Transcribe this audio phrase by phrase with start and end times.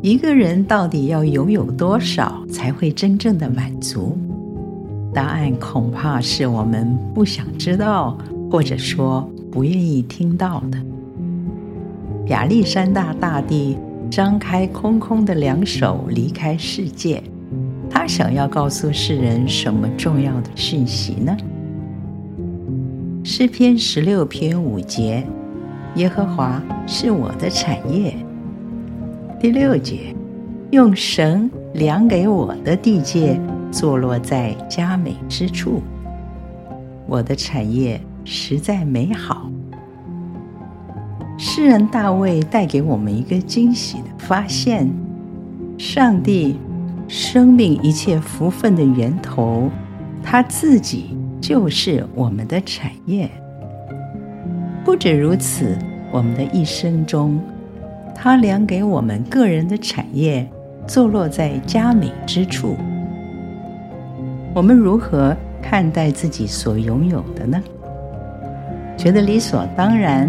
[0.00, 4.16] 一个人到底要拥有多少才会真正的满足？
[5.12, 8.16] 答案恐怕是我们不想知道，
[8.48, 10.78] 或者说不愿意听到的。
[12.26, 13.76] 亚历山大大帝
[14.08, 17.20] 张开空空的两手离开世界，
[17.90, 21.36] 他想要告诉世人什么重要的讯息呢？
[23.24, 25.26] 诗篇十六篇五节：
[25.96, 28.14] 耶和华是我的产业。
[29.40, 30.12] 第六节，
[30.72, 35.80] 用绳量给我的地界，坐落在佳美之处。
[37.06, 39.48] 我的产业实在美好。
[41.38, 44.90] 诗人大卫带给我们一个惊喜的发现：
[45.78, 46.58] 上帝，
[47.06, 49.70] 生命一切福分的源头，
[50.20, 53.30] 他自己就是我们的产业。
[54.84, 55.78] 不止如此，
[56.10, 57.40] 我们的一生中，
[58.14, 60.46] 他量给我们个人的产业，
[60.86, 62.76] 坐落在佳美之处。
[64.54, 67.62] 我们如何看待自己所拥有的呢？
[68.96, 70.28] 觉得理所当然，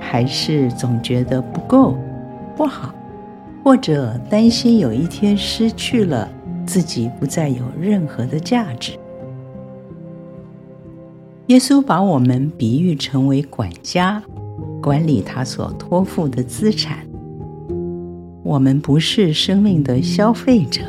[0.00, 1.96] 还是总觉得不够、
[2.56, 2.92] 不好，
[3.62, 6.28] 或者担心有一天失去了，
[6.66, 8.92] 自己不再有任何的价值？
[11.46, 14.22] 耶稣把我们比喻成为管家。
[14.84, 16.98] 管理他所托付的资产。
[18.42, 20.82] 我们不是生命的消费者，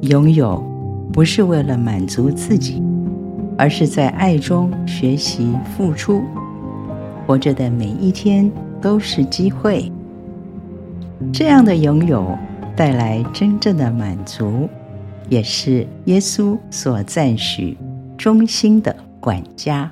[0.00, 0.64] 拥有
[1.12, 2.82] 不是为了满足自己，
[3.58, 6.22] 而是在爱中学习付出。
[7.26, 9.92] 活着的每一天都是机会。
[11.30, 12.26] 这样的拥有
[12.74, 14.66] 带来真正的满足，
[15.28, 17.76] 也是耶稣所赞许
[18.16, 19.90] 忠心的管家。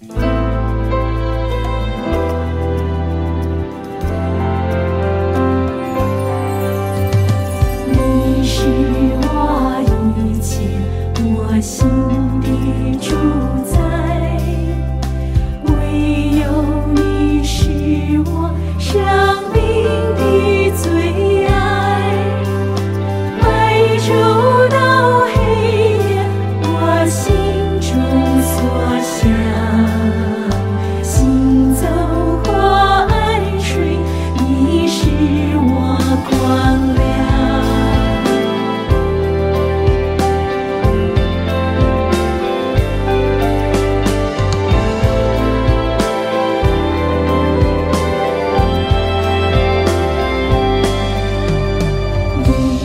[0.00, 0.21] Mm-hmm.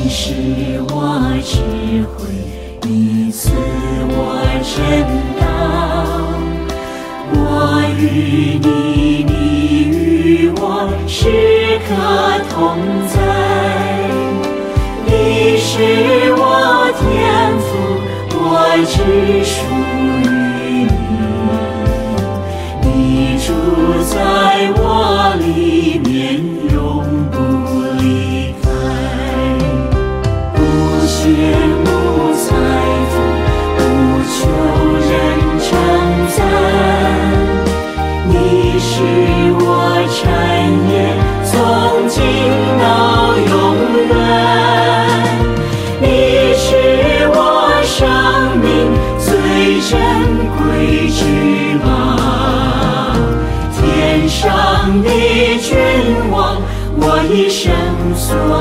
[0.07, 0.31] 你是
[0.87, 1.59] 我智
[2.15, 2.23] 慧，
[2.83, 3.51] 你赐
[4.07, 5.03] 我真
[5.37, 5.43] 道，
[7.33, 7.35] 我
[7.99, 9.29] 与你，你
[9.83, 11.27] 与我，时
[11.89, 11.91] 刻
[12.49, 12.55] 同
[13.09, 13.15] 在。
[15.05, 15.67] 你是
[16.37, 16.41] 我
[16.97, 17.03] 天
[17.59, 17.67] 赋，
[18.31, 18.39] 我
[18.87, 18.95] 只
[19.43, 19.55] 属
[20.23, 20.25] 于
[22.81, 23.76] 你，你住。
[58.27, 58.56] 所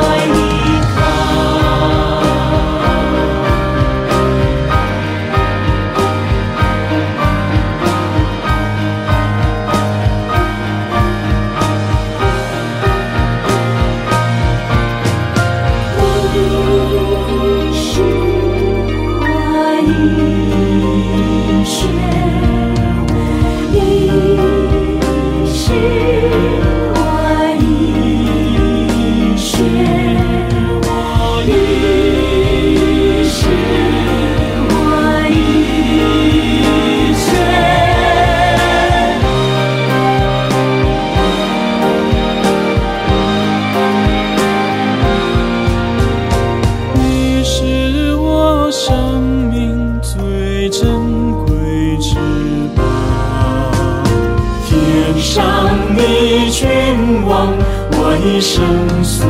[57.09, 59.27] 我一生所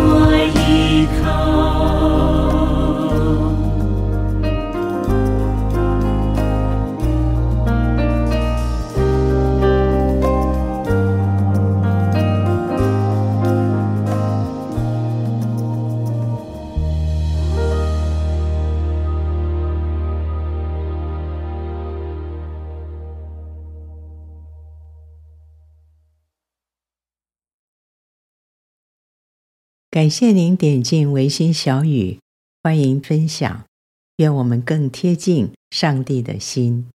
[0.67, 1.66] 依靠。
[29.97, 32.19] 感谢您点进维心小语，
[32.63, 33.65] 欢迎分享，
[34.19, 36.89] 愿我们更贴近上帝的心。